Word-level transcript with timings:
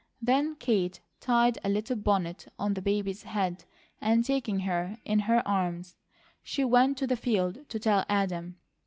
Then 0.19 0.55
Kate 0.55 0.99
tied 1.19 1.59
a 1.63 1.69
little 1.69 1.95
bonnet 1.95 2.51
on 2.57 2.73
the 2.73 2.81
baby's 2.81 3.21
head 3.21 3.65
and 3.99 4.25
taking 4.25 4.61
her 4.61 4.97
in 5.05 5.19
her 5.19 5.47
arms, 5.47 5.95
she 6.41 6.65
went 6.65 6.97
to 6.97 7.05
the 7.05 7.15
field 7.15 7.69
to 7.69 7.77
tell 7.77 8.03
Adam. 8.09 8.57